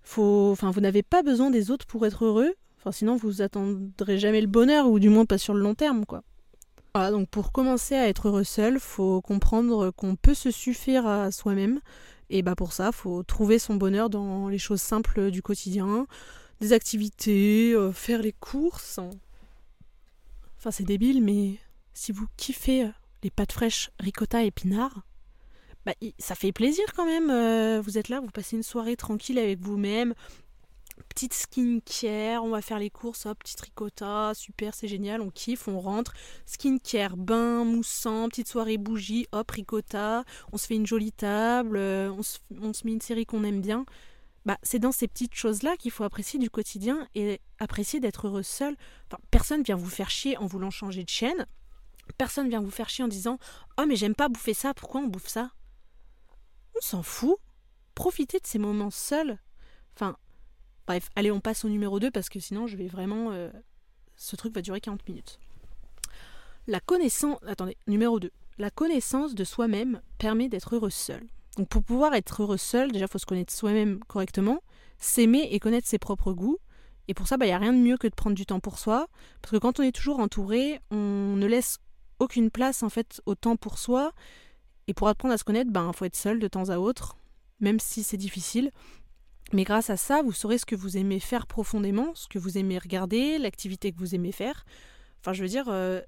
[0.02, 2.52] Faut, enfin, vous n'avez pas besoin des autres pour être heureux.
[2.90, 6.24] Sinon vous attendrez jamais le bonheur, ou du moins pas sur le long terme, quoi.
[6.94, 11.30] Voilà, donc pour commencer à être heureux seul, faut comprendre qu'on peut se suffire à
[11.30, 11.80] soi-même
[12.28, 16.06] et bah pour ça, faut trouver son bonheur dans les choses simples du quotidien,
[16.60, 18.98] des activités, euh, faire les courses.
[20.58, 21.58] Enfin, c'est débile, mais
[21.92, 22.90] si vous kiffez
[23.22, 25.02] les pâtes fraîches ricotta épinards,
[25.84, 27.30] bah, ça fait plaisir quand même.
[27.30, 30.14] Euh, vous êtes là, vous passez une soirée tranquille avec vous-même,
[31.08, 35.68] petite skincare, on va faire les courses, hop, petite ricotta, super, c'est génial, on kiffe,
[35.68, 36.12] on rentre,
[36.46, 42.10] skincare, bain, moussant, petite soirée bougie, hop, ricotta, on se fait une jolie table, euh,
[42.12, 42.38] on se,
[42.84, 43.84] met une série qu'on aime bien.
[44.44, 48.42] Bah, c'est dans ces petites choses-là qu'il faut apprécier du quotidien et apprécier d'être heureux
[48.42, 48.76] seul.
[49.30, 51.46] Personne vient vous faire chier en voulant changer de chaîne.
[52.18, 53.38] Personne vient vous faire chier en disant
[53.78, 55.52] Oh, mais j'aime pas bouffer ça, pourquoi on bouffe ça?
[56.76, 57.36] On s'en fout.
[57.94, 59.38] Profitez de ces moments seuls.
[59.94, 60.16] Enfin,
[60.86, 63.30] Bref, allez, on passe au numéro 2 parce que sinon je vais vraiment.
[63.32, 63.50] Euh,
[64.16, 65.38] ce truc va durer 40 minutes.
[66.66, 67.38] La connaissance.
[67.46, 68.30] Attendez, numéro 2.
[68.58, 71.22] La connaissance de soi-même permet d'être heureux seul.
[71.56, 74.62] Donc pour pouvoir être heureux seul, déjà il faut se connaître soi-même correctement,
[74.98, 76.58] s'aimer et connaître ses propres goûts.
[77.08, 78.60] Et pour ça, il bah, n'y a rien de mieux que de prendre du temps
[78.60, 79.08] pour soi.
[79.40, 81.78] Parce que quand on est toujours entouré, on ne laisse
[82.18, 84.12] aucune place en fait au temps pour soi.
[84.88, 87.16] Et pour apprendre à se connaître, ben, faut être seul de temps à autre,
[87.60, 88.70] même si c'est difficile.
[89.52, 92.58] Mais grâce à ça, vous saurez ce que vous aimez faire profondément, ce que vous
[92.58, 94.64] aimez regarder, l'activité que vous aimez faire.
[95.20, 96.00] Enfin, je veux dire, euh,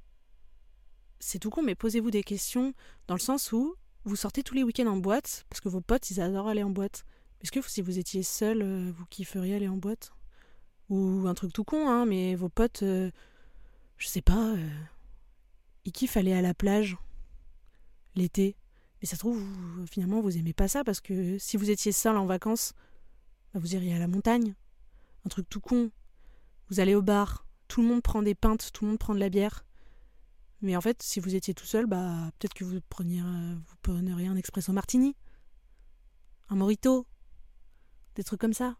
[1.20, 2.74] c'est tout con, mais posez-vous des questions
[3.06, 6.10] dans le sens où vous sortez tous les week-ends en boîte, parce que vos potes,
[6.10, 7.04] ils adorent aller en boîte.
[7.42, 10.12] Est-ce que si vous étiez seul, euh, vous kifferiez aller en boîte?
[10.88, 13.10] Ou un truc tout con, hein, mais vos potes, euh,
[13.98, 14.54] je sais pas,
[15.84, 16.96] ils kiffent aller à la plage
[18.14, 18.56] l'été.
[19.04, 19.44] Mais ça se trouve,
[19.90, 22.72] finalement, vous aimez pas ça, parce que si vous étiez seul en vacances,
[23.52, 24.54] bah, vous iriez à la montagne.
[25.26, 25.90] Un truc tout con.
[26.70, 29.20] Vous allez au bar, tout le monde prend des pintes, tout le monde prend de
[29.20, 29.66] la bière.
[30.62, 34.26] Mais en fait, si vous étiez tout seul, bah peut-être que vous preniez, vous preniez
[34.26, 35.14] un expresso martini,
[36.48, 37.06] un morito,
[38.14, 38.78] des trucs comme ça.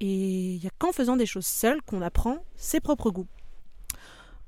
[0.00, 3.28] Et il n'y a qu'en faisant des choses seules qu'on apprend ses propres goûts.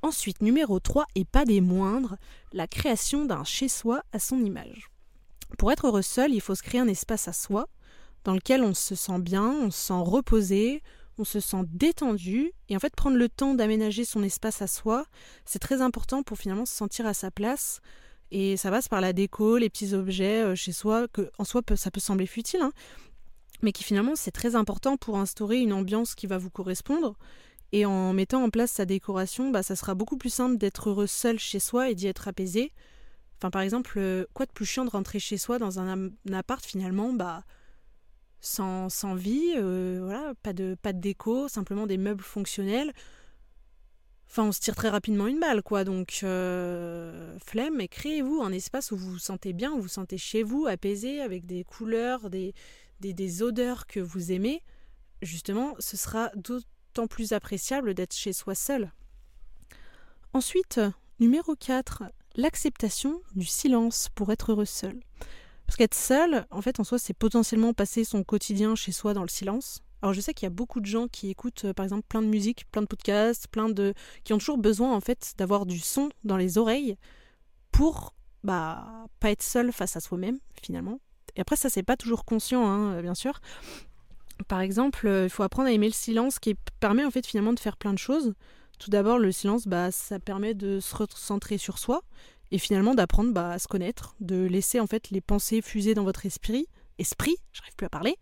[0.03, 2.17] Ensuite, numéro 3, et pas des moindres,
[2.53, 4.91] la création d'un chez-soi à son image.
[5.59, 7.69] Pour être heureux seul, il faut se créer un espace à soi,
[8.25, 10.83] dans lequel on se sent bien, on se sent reposé,
[11.19, 12.53] on se sent détendu.
[12.69, 15.05] Et en fait, prendre le temps d'aménager son espace à soi,
[15.45, 17.81] c'est très important pour finalement se sentir à sa place.
[18.31, 21.63] Et ça passe par la déco, les petits objets euh, chez soi, que en soi
[21.75, 22.73] ça peut sembler futile, hein.
[23.61, 27.17] mais qui finalement c'est très important pour instaurer une ambiance qui va vous correspondre.
[27.73, 31.07] Et en mettant en place sa décoration, bah, ça sera beaucoup plus simple d'être heureux
[31.07, 32.73] seul chez soi et d'y être apaisé.
[33.39, 36.65] Enfin, par exemple, euh, quoi de plus chiant de rentrer chez soi dans un, appart
[36.65, 37.45] finalement, bah,
[38.41, 42.93] sans, sans vie, euh, voilà, pas de, pas de déco, simplement des meubles fonctionnels.
[44.29, 45.85] Enfin, on se tire très rapidement une balle, quoi.
[45.85, 49.89] Donc, euh, flemme, et créez-vous un espace où vous vous sentez bien, où vous vous
[49.89, 52.53] sentez chez vous, apaisé, avec des couleurs, des,
[53.01, 54.63] des, des odeurs que vous aimez.
[55.23, 56.31] Justement, ce sera
[56.91, 58.91] d'autant plus appréciable d'être chez soi seul.
[60.33, 60.81] Ensuite,
[61.19, 62.05] numéro 4,
[62.37, 65.01] l'acceptation du silence pour être heureux seul.
[65.67, 69.23] Parce qu'être seul, en fait, en soi, c'est potentiellement passer son quotidien chez soi dans
[69.23, 69.83] le silence.
[70.03, 72.23] Alors je sais qu'il y a beaucoup de gens qui écoutent euh, par exemple plein
[72.23, 73.93] de musique, plein de podcasts, plein de
[74.25, 76.97] qui ont toujours besoin en fait d'avoir du son dans les oreilles
[77.71, 81.01] pour bah pas être seul face à soi-même finalement.
[81.37, 83.43] Et après ça c'est pas toujours conscient hein, euh, bien sûr.
[84.49, 87.53] Par exemple, euh, il faut apprendre à aimer le silence qui permet en fait finalement
[87.53, 88.35] de faire plein de choses.
[88.79, 92.03] Tout d'abord le silence bah ça permet de se recentrer sur soi
[92.51, 96.05] et finalement d'apprendre bah, à se connaître, de laisser en fait les pensées fuser dans
[96.05, 96.67] votre esprit,
[96.99, 98.17] esprit, j'arrive plus à parler.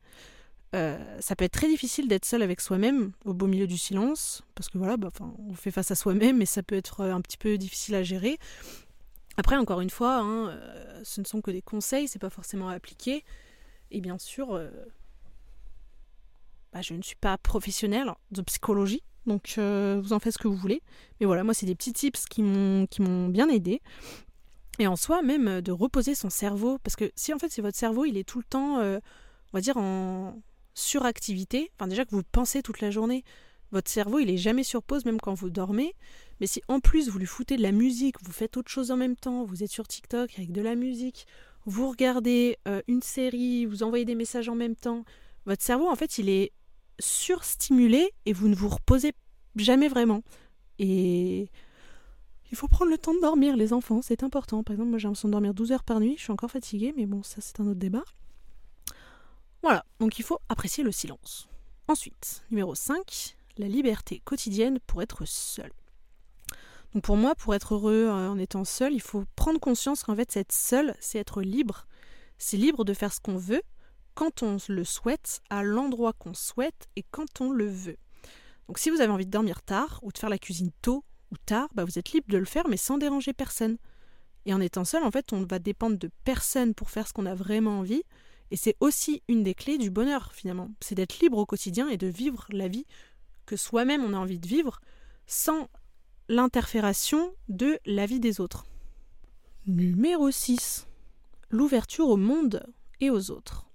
[0.75, 4.43] Euh, ça peut être très difficile d'être seul avec soi-même au beau milieu du silence,
[4.55, 5.09] parce que voilà, bah,
[5.49, 8.39] on fait face à soi-même et ça peut être un petit peu difficile à gérer.
[9.39, 12.69] Après, encore une fois, hein, euh, ce ne sont que des conseils, c'est pas forcément
[12.69, 13.25] à appliquer.
[13.91, 14.69] Et bien sûr, euh,
[16.73, 20.57] bah, je ne suis pas professionnelle de psychologie, donc vous en faites ce que vous
[20.57, 20.83] voulez.
[21.21, 23.81] Mais voilà, moi, c'est des petits tips qui m'ont bien aidé.
[24.79, 27.77] Et en soi, même de reposer son cerveau, parce que si en fait, c'est votre
[27.77, 29.01] cerveau, il est tout le temps, on
[29.53, 30.41] va dire, en,
[30.79, 33.25] suractivité, enfin déjà que vous pensez toute la journée,
[33.73, 35.95] votre cerveau il est jamais sur pause même quand vous dormez,
[36.41, 38.97] mais si en plus vous lui foutez de la musique, vous faites autre chose en
[38.97, 41.27] même temps, vous êtes sur TikTok avec de la musique,
[41.67, 45.05] vous regardez euh, une série, vous envoyez des messages en même temps,
[45.45, 46.53] votre cerveau en fait il est
[46.99, 49.13] surstimulé et vous ne vous reposez
[49.57, 50.23] jamais vraiment.
[50.79, 51.49] Et
[52.51, 54.63] il faut prendre le temps de dormir les enfants, c'est important.
[54.63, 56.95] Par exemple moi j'ai l'impression de dormir 12 heures par nuit, je suis encore fatiguée,
[56.97, 58.05] mais bon ça c'est un autre débat.
[59.63, 61.49] Voilà, donc il faut apprécier le silence.
[61.89, 65.73] Ensuite, numéro 5, la liberté quotidienne pour être seul.
[66.95, 70.17] Donc pour moi, pour être heureux euh, en étant seul, il faut prendre conscience qu'en
[70.17, 71.87] fait, être seul, c'est être libre.
[72.39, 73.63] C'est libre de faire ce qu'on veut,
[74.19, 77.99] quand on le souhaite, à l'endroit qu'on souhaite et quand on le veut.
[78.67, 81.37] Donc si vous avez envie de dormir tard ou de faire la cuisine tôt ou
[81.47, 83.79] tard, bah vous êtes libre de le faire mais sans déranger personne.
[84.45, 87.27] Et en étant seul, en fait, on va dépendre de personne pour faire ce qu'on
[87.27, 88.03] a vraiment envie.
[88.51, 90.73] Et c'est aussi une des clés du bonheur, finalement.
[90.81, 92.87] C'est d'être libre au quotidien et de vivre la vie
[93.47, 94.81] que soi-même on a envie de vivre
[95.29, 95.69] sans
[96.29, 98.67] l'interfération de la vie des autres.
[99.69, 100.89] Numéro 6.
[101.51, 102.67] L'ouverture au monde
[102.99, 103.68] et aux autres.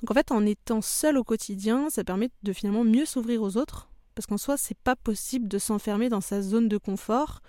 [0.00, 3.56] Donc en fait, en étant seul au quotidien, ça permet de finalement mieux s'ouvrir aux
[3.56, 7.40] autres, parce qu'en soi, c'est pas possible de s'enfermer dans sa zone de confort,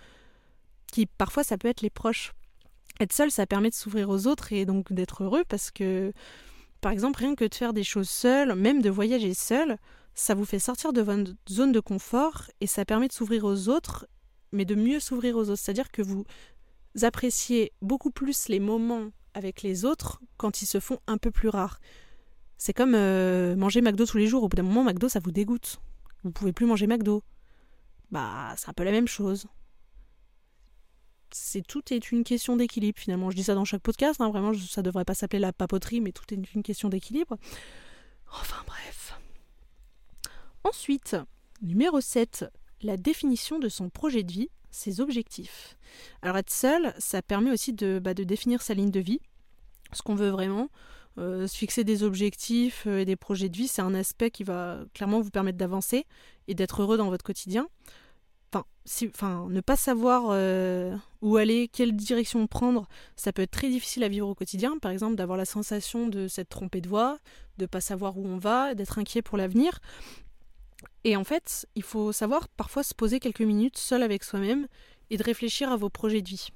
[0.91, 2.33] qui parfois ça peut être les proches.
[2.99, 6.12] Être seul, ça permet de s'ouvrir aux autres et donc d'être heureux, parce que
[6.81, 9.77] par exemple, rien que de faire des choses seul, même de voyager seul,
[10.15, 13.69] ça vous fait sortir de votre zone de confort et ça permet de s'ouvrir aux
[13.69, 14.07] autres,
[14.51, 15.62] mais de mieux s'ouvrir aux autres.
[15.62, 16.25] C'est-à-dire que vous
[17.01, 21.49] appréciez beaucoup plus les moments avec les autres quand ils se font un peu plus
[21.49, 21.79] rares.
[22.59, 24.43] C'est comme euh, manger McDo tous les jours.
[24.43, 25.81] Au bout d'un moment, McDo, ça vous dégoûte.
[26.23, 27.23] Vous pouvez plus manger McDo.
[28.11, 29.47] Bah, c'est un peu la même chose
[31.31, 33.29] c'est tout est une question d'équilibre finalement.
[33.29, 36.11] Je dis ça dans chaque podcast, hein, vraiment, ça devrait pas s'appeler la papoterie, mais
[36.11, 37.37] tout est une question d'équilibre.
[38.31, 39.19] Enfin bref.
[40.63, 41.15] Ensuite,
[41.61, 42.45] numéro 7,
[42.81, 45.77] la définition de son projet de vie, ses objectifs.
[46.21, 49.19] Alors être seul, ça permet aussi de, bah, de définir sa ligne de vie,
[49.93, 50.69] ce qu'on veut vraiment.
[51.19, 54.43] Euh, se fixer des objectifs euh, et des projets de vie, c'est un aspect qui
[54.43, 56.05] va clairement vous permettre d'avancer
[56.47, 57.67] et d'être heureux dans votre quotidien
[58.51, 58.65] enfin,
[59.08, 64.03] enfin, ne pas savoir euh, où aller, quelle direction prendre, ça peut être très difficile
[64.03, 64.77] à vivre au quotidien.
[64.79, 67.19] Par exemple, d'avoir la sensation de s'être trompé de voie,
[67.58, 69.79] de pas savoir où on va, d'être inquiet pour l'avenir.
[71.03, 74.67] Et en fait, il faut savoir parfois se poser quelques minutes seul avec soi-même
[75.10, 76.49] et de réfléchir à vos projets de vie.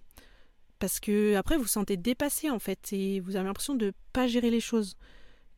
[0.84, 4.28] Parce que après, vous vous sentez dépassé en fait et vous avez l'impression de pas
[4.28, 4.98] gérer les choses.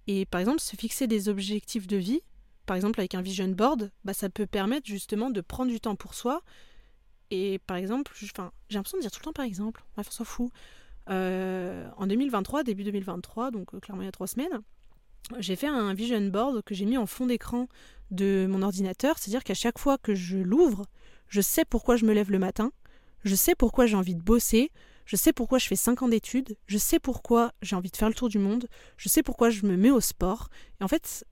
[0.06, 2.22] Et par exemple, se fixer des objectifs de vie,
[2.68, 5.96] par exemple avec un vision board, bah, ça peut permettre justement de prendre du temps
[5.96, 6.44] pour soi.
[7.32, 8.28] Et par exemple, j'ai
[8.70, 10.52] l'impression de dire tout le temps par exemple, bref, on s'en fout.
[11.10, 14.62] Euh, en 2023, début 2023, donc euh, clairement il y a trois semaines,
[15.40, 17.68] j'ai fait un vision board que j'ai mis en fond d'écran
[18.12, 19.18] de mon ordinateur.
[19.18, 20.86] C'est-à-dire qu'à chaque fois que je l'ouvre,
[21.30, 22.72] je sais pourquoi je me lève le matin,
[23.24, 24.70] je sais pourquoi j'ai envie de bosser,
[25.06, 28.10] je sais pourquoi je fais 5 ans d'études, je sais pourquoi j'ai envie de faire
[28.10, 30.50] le tour du monde, je sais pourquoi je me mets au sport.
[30.80, 31.26] Et en fait,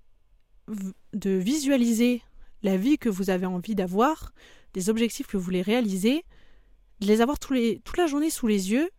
[1.13, 2.21] de visualiser
[2.61, 4.33] la vie que vous avez envie d'avoir,
[4.73, 6.23] des objectifs que vous voulez réaliser,
[7.01, 8.89] de les avoir toute la journée sous les yeux,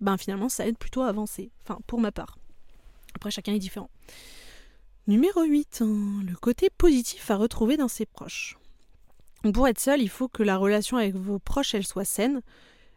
[0.00, 1.50] ben finalement ça aide plutôt à avancer.
[1.62, 2.38] Enfin, pour ma part.
[3.14, 3.90] Après, chacun est différent.
[5.06, 8.58] Numéro 8, hein, le côté positif à retrouver dans ses proches.
[9.52, 12.40] Pour être seul, il faut que la relation avec vos proches, elle soit saine.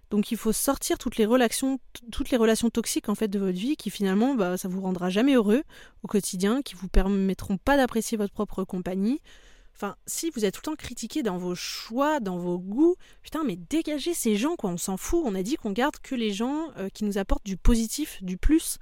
[0.09, 1.79] Donc il faut sortir toutes les relations,
[2.11, 5.09] toutes les relations toxiques en fait de votre vie qui finalement bah, ça vous rendra
[5.09, 5.63] jamais heureux
[6.03, 9.19] au quotidien, qui vous permettront pas d'apprécier votre propre compagnie.
[9.75, 13.43] Enfin, si vous êtes tout le temps critiqué dans vos choix, dans vos goûts, putain,
[13.43, 15.21] mais dégagez ces gens, quoi, on s'en fout.
[15.23, 18.37] On a dit qu'on garde que les gens euh, qui nous apportent du positif, du
[18.37, 18.79] plus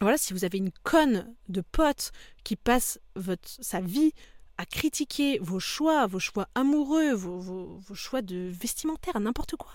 [0.00, 4.12] voilà, si vous avez une conne de pote qui passe votre, sa vie
[4.58, 9.72] à critiquer vos choix, vos choix amoureux, vos, choix de vestimentaire, n'importe quoi.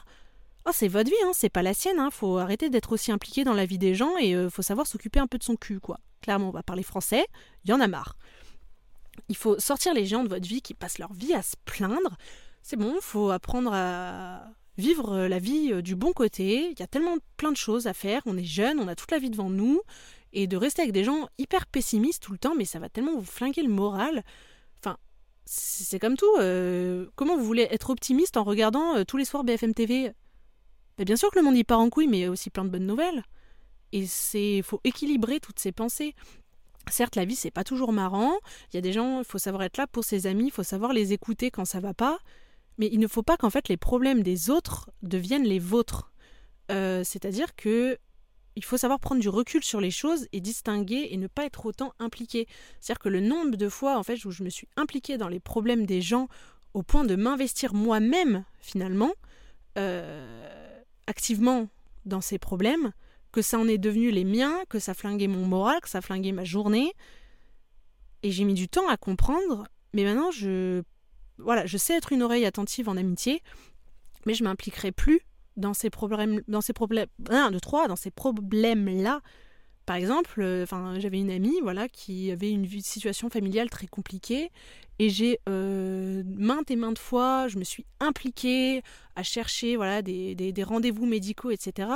[0.65, 1.99] Oh, c'est votre vie, hein, c'est pas la sienne.
[1.99, 2.09] Hein.
[2.11, 5.19] Faut arrêter d'être aussi impliqué dans la vie des gens et euh, faut savoir s'occuper
[5.19, 5.99] un peu de son cul, quoi.
[6.21, 7.25] Clairement, on va parler français,
[7.63, 8.17] il y en a marre.
[9.29, 12.17] Il faut sortir les gens de votre vie qui passent leur vie à se plaindre.
[12.61, 14.43] C'est bon, faut apprendre à
[14.77, 16.71] vivre euh, la vie euh, du bon côté.
[16.71, 18.21] Il y a tellement plein de choses à faire.
[18.25, 19.81] On est jeune, on a toute la vie devant nous.
[20.33, 23.15] Et de rester avec des gens hyper pessimistes tout le temps, mais ça va tellement
[23.15, 24.23] vous flinguer le moral.
[24.79, 24.97] Enfin,
[25.45, 26.31] c'est comme tout.
[27.15, 30.13] Comment vous voulez être optimiste en regardant tous les soirs BFM TV
[31.05, 32.65] Bien sûr que le monde y part en couille, mais il y a aussi plein
[32.65, 33.23] de bonnes nouvelles.
[33.91, 36.13] Et c'est faut équilibrer toutes ces pensées.
[36.89, 38.33] Certes, la vie, c'est pas toujours marrant.
[38.71, 40.63] Il y a des gens, il faut savoir être là pour ses amis, il faut
[40.63, 42.19] savoir les écouter quand ça va pas.
[42.77, 46.11] Mais il ne faut pas qu'en fait les problèmes des autres deviennent les vôtres.
[46.71, 47.97] Euh, c'est-à-dire que
[48.55, 51.65] il faut savoir prendre du recul sur les choses et distinguer et ne pas être
[51.65, 52.47] autant impliqué.
[52.79, 55.39] C'est-à-dire que le nombre de fois en fait où je me suis impliqué dans les
[55.39, 56.27] problèmes des gens
[56.73, 59.11] au point de m'investir moi-même finalement
[59.77, 60.68] euh,
[61.09, 61.67] activement
[62.05, 62.93] dans ces problèmes,
[63.31, 66.31] que ça en est devenu les miens, que ça flinguait mon moral, que ça flinguait
[66.31, 66.93] ma journée.
[68.23, 70.83] Et j'ai mis du temps à comprendre, mais maintenant je
[71.37, 73.41] voilà, je sais être une oreille attentive en amitié,
[74.25, 75.21] mais je m'impliquerai plus
[75.57, 79.21] dans ces problèmes, dans ces problèmes, de trois, dans ces problèmes-là.
[79.89, 84.51] Par exemple, euh, enfin, j'avais une amie, voilà, qui avait une situation familiale très compliquée,
[84.99, 88.83] et j'ai euh, maintes et maintes fois, je me suis impliquée
[89.15, 91.89] à chercher, voilà, des, des rendez-vous médicaux, etc.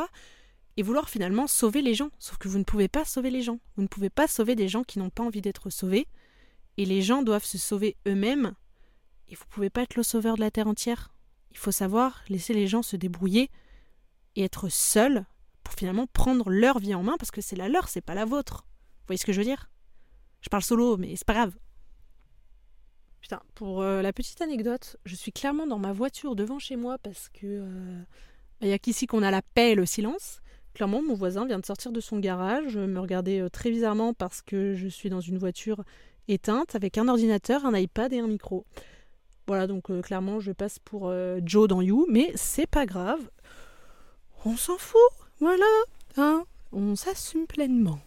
[0.75, 2.10] Et vouloir finalement sauver les gens.
[2.17, 3.60] Sauf que vous ne pouvez pas sauver les gens.
[3.75, 6.08] Vous ne pouvez pas sauver des gens qui n'ont pas envie d'être sauvés.
[6.77, 8.56] Et les gens doivent se sauver eux-mêmes
[9.29, 11.13] et vous pouvez pas être le sauveur de la terre entière.
[11.51, 13.51] Il faut savoir laisser les gens se débrouiller
[14.36, 15.27] et être seul
[15.63, 18.26] pour finalement prendre leur vie en main parce que c'est la leur, c'est pas la
[18.26, 18.65] vôtre.
[19.02, 19.69] Vous voyez ce que je veux dire?
[20.41, 21.54] Je parle solo, mais c'est pas grave.
[23.21, 26.97] Putain, pour euh, la petite anecdote, je suis clairement dans ma voiture devant chez moi
[26.97, 28.04] parce que euh,
[28.60, 30.41] il y a qu'ici qu'on a la paix et le silence.
[30.73, 34.41] Clairement, mon voisin vient de sortir de son garage, me regarder euh, très bizarrement parce
[34.41, 35.86] que je suis dans une voiture
[36.28, 38.65] éteinte avec un ordinateur, un iPad et un micro.
[39.47, 43.19] Voilà, donc clairement, je passe pour Joe dans You, mais c'est pas grave.
[44.45, 45.02] On s'en fout,
[45.39, 45.65] voilà,
[46.17, 48.00] hein, on s'assume pleinement.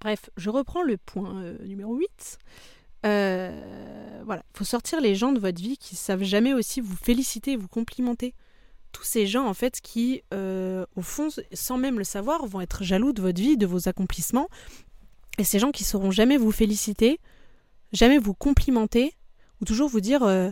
[0.00, 2.38] Bref, je reprends le point euh, numéro 8.
[3.02, 7.56] voilà, il faut sortir les gens de votre vie qui savent jamais aussi vous féliciter,
[7.56, 8.34] vous complimenter.
[8.92, 13.14] Tous ces gens, en fait, qui, au fond, sans même le savoir, vont être jaloux
[13.14, 14.48] de votre vie, de vos accomplissements.
[15.38, 17.18] Et ces gens qui sauront jamais vous féliciter,
[17.92, 19.14] jamais vous complimenter,
[19.60, 20.50] ou toujours vous dire euh,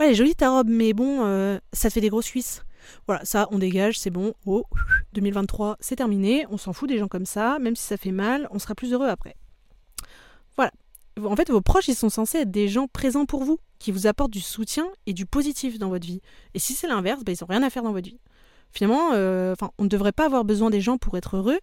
[0.00, 2.62] Ouais, jolie ta robe, mais bon, euh, ça te fait des grosses cuisses.
[3.06, 4.34] Voilà, ça, on dégage, c'est bon.
[4.46, 4.64] Oh,
[5.12, 6.46] 2023, c'est terminé.
[6.50, 7.58] On s'en fout des gens comme ça.
[7.58, 9.36] Même si ça fait mal, on sera plus heureux après.
[10.56, 10.72] Voilà.
[11.22, 14.06] En fait, vos proches, ils sont censés être des gens présents pour vous, qui vous
[14.06, 16.20] apportent du soutien et du positif dans votre vie.
[16.54, 18.18] Et si c'est l'inverse, bah, ils n'ont rien à faire dans votre vie.
[18.72, 21.60] Finalement, euh, on ne devrait pas avoir besoin des gens pour être heureux,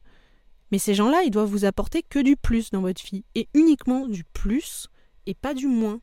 [0.71, 3.25] mais ces gens-là, ils doivent vous apporter que du plus dans votre vie.
[3.35, 4.87] Et uniquement du plus,
[5.25, 5.99] et pas du moins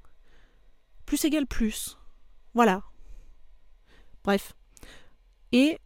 [1.07, 1.97] plus égale plus.
[2.53, 2.83] Voilà.
[4.25, 4.55] Bref.
[5.53, 5.79] Et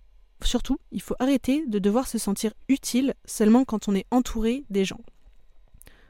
[0.42, 4.84] surtout, il faut arrêter de devoir se sentir utile seulement quand on est entouré des
[4.84, 5.00] gens.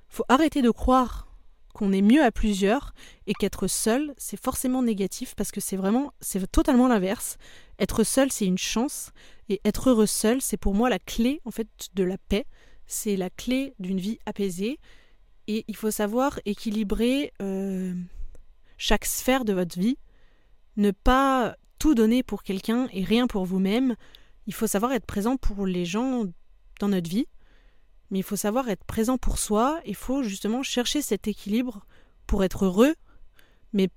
[0.09, 1.29] Faut arrêter de croire
[1.73, 2.93] qu'on est mieux à plusieurs
[3.27, 7.39] et qu'être seul, c'est forcément négatif parce que c'est vraiment, c'est totalement l'inverse.
[7.79, 9.11] Être seul, c'est une chance
[9.49, 12.47] et être heureux seul, c'est pour moi la clé en fait de la paix.
[12.87, 14.79] C'est la clé d'une vie apaisée
[15.47, 17.95] et il faut savoir équilibrer euh,
[18.77, 19.97] chaque sphère de votre vie,
[20.77, 23.97] ne pas tout donner pour quelqu'un et rien pour vous-même.
[24.47, 26.27] Il faut savoir être présent pour les gens
[26.79, 27.27] dans notre vie,
[28.13, 29.81] mais il faut savoir être présent pour soi.
[29.85, 31.85] Il faut justement chercher cet équilibre
[32.29, 32.95] pour être heureux,
[33.73, 33.89] mais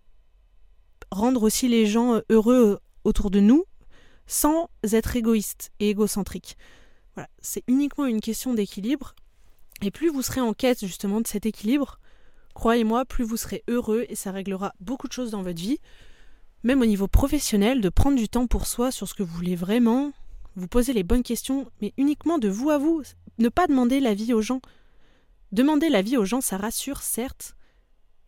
[1.12, 3.66] rendre aussi les gens heureux autour de nous
[4.26, 6.58] sans être égoïste et égocentrique.
[7.14, 9.14] Voilà, c'est uniquement une question d'équilibre.
[9.84, 12.00] Et plus vous serez en quête justement de cet équilibre,
[12.56, 15.78] Croyez-moi, plus vous serez heureux et ça réglera beaucoup de choses dans votre vie.
[16.66, 19.56] Même au niveau professionnel, de prendre du temps pour soi sur ce que vous voulez
[19.56, 20.14] vraiment,
[20.56, 23.04] vous poser les bonnes questions, mais uniquement de vous à vous.
[23.38, 24.62] Ne pas demander l'avis aux gens.
[25.52, 27.56] Demander l'avis aux gens, ça rassure, certes,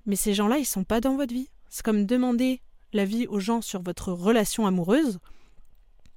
[0.05, 1.49] mais ces gens-là, ils sont pas dans votre vie.
[1.67, 2.61] C'est comme demander
[2.93, 5.17] l'avis aux gens sur votre relation amoureuse.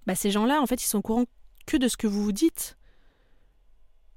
[0.06, 1.24] Bah, ces gens-là, en fait, ils sont au courant
[1.64, 2.76] que de ce que vous vous dites.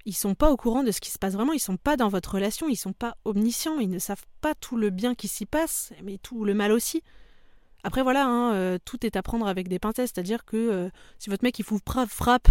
[0.04, 2.10] Ils sont pas au courant de ce qui se passe vraiment, ils sont pas dans
[2.10, 5.46] votre relation, ils sont pas omniscients, ils ne savent pas tout le bien qui s'y
[5.46, 7.02] passe, mais tout le mal aussi.
[7.84, 11.28] Après voilà, hein, euh, tout est à prendre avec des pincettes, c'est-à-dire que euh, si
[11.28, 11.78] votre mec il vous
[12.08, 12.48] frappe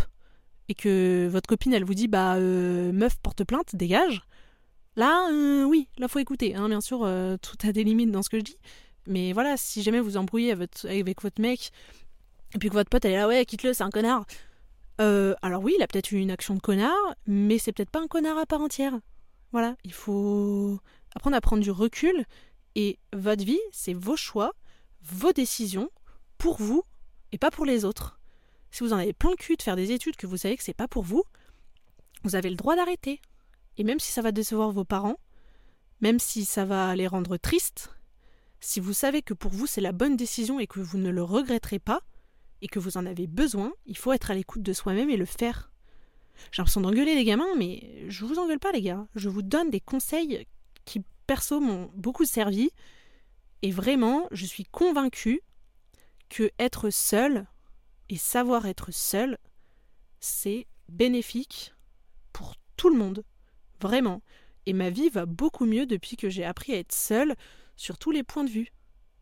[0.70, 4.22] et que votre copine elle vous dit bah euh, meuf porte plainte, dégage,
[4.96, 5.28] là
[5.66, 7.00] oui, là faut écouter, hein, bien sûr
[7.42, 8.58] tout a des limites dans ce que je dis,
[9.08, 11.72] mais voilà, si jamais vous embrouillez avec votre mec
[12.54, 14.26] et puis que votre pote elle est là ouais quitte-le c'est un connard,
[15.00, 18.08] alors oui, il a peut-être eu une action de connard, mais c'est peut-être pas un
[18.08, 18.94] connard à part entière.
[19.52, 20.80] Voilà, il faut
[21.16, 22.24] apprendre à prendre du recul
[22.76, 24.54] et votre vie, c'est vos choix,
[25.04, 25.90] vos décisions
[26.38, 26.84] pour vous
[27.32, 28.20] et pas pour les autres.
[28.72, 30.64] Si vous en avez plein le cul de faire des études que vous savez que
[30.64, 31.24] c'est pas pour vous,
[32.24, 33.22] vous avez le droit d'arrêter.
[33.78, 35.18] Et même si ça va décevoir vos parents,
[36.02, 37.92] même si ça va les rendre tristes,
[38.60, 41.24] si vous savez que pour vous c'est la bonne décision et que vous ne le
[41.24, 42.02] regretterez pas,
[42.64, 45.26] et que vous en avez besoin, il faut être à l'écoute de soi-même et le
[45.26, 45.70] faire.
[46.52, 49.06] J'ai l'impression d'engueuler les gamins, mais je vous engueule pas les gars.
[49.16, 50.48] Je vous donne des conseils
[50.86, 52.72] qui perso m'ont beaucoup servi.
[53.64, 55.42] Et vraiment, je suis convaincue
[56.30, 57.48] que être seul
[58.10, 59.38] et savoir être seul,
[60.20, 61.74] c'est bénéfique
[62.34, 63.24] pour tout le monde.
[63.80, 64.22] Vraiment.
[64.66, 67.36] Et ma vie va beaucoup mieux depuis que j'ai appris à être seule
[67.78, 68.74] sur tous les points de vue.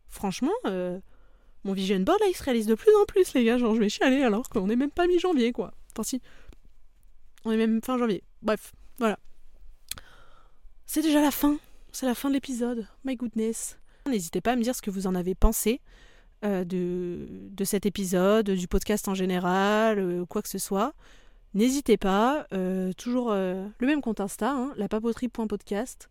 [0.08, 1.00] Franchement, euh,
[1.62, 3.80] mon vision board là il se réalise de plus en plus les gars, genre je
[3.80, 5.72] vais chialer alors qu'on est même pas mi-janvier quoi.
[5.92, 6.20] Enfin si.
[7.44, 8.24] On est même fin janvier.
[8.42, 9.18] Bref, voilà.
[10.86, 11.58] C'est déjà la fin.
[11.92, 12.86] C'est la fin de l'épisode.
[13.04, 13.78] My goodness.
[14.08, 15.80] N'hésitez pas à me dire ce que vous en avez pensé
[16.44, 20.92] euh, de, cet épisode, du podcast en général, euh, quoi que ce soit.
[21.54, 22.46] N'hésitez pas.
[22.52, 26.08] Euh, toujours le même compte Insta, hein, lapapoterie.podcast.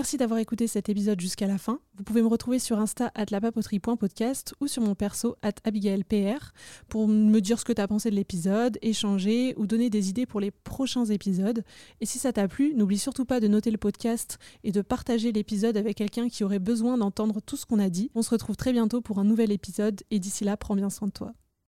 [0.00, 1.78] Merci d'avoir écouté cet épisode jusqu'à la fin.
[1.94, 6.54] Vous pouvez me retrouver sur Insta at lapapoterie.podcast ou sur mon perso at abigailpr
[6.88, 10.24] pour me dire ce que tu as pensé de l'épisode, échanger ou donner des idées
[10.24, 11.62] pour les prochains épisodes.
[12.00, 15.32] Et si ça t'a plu, n'oublie surtout pas de noter le podcast et de partager
[15.32, 18.10] l'épisode avec quelqu'un qui aurait besoin d'entendre tout ce qu'on a dit.
[18.14, 21.08] On se retrouve très bientôt pour un nouvel épisode et d'ici là, prends bien soin
[21.08, 21.34] de toi.